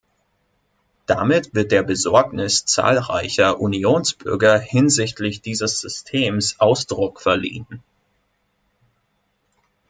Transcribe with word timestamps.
Damit 1.05 1.53
wird 1.53 1.71
der 1.71 1.83
Besorgnis 1.83 2.65
zahlreicher 2.65 3.59
Unionsbürger 3.59 4.57
hinsichtlich 4.57 5.41
dieses 5.43 5.79
Systems 5.79 6.59
Ausdruck 6.59 7.21
verliehen. 7.21 7.67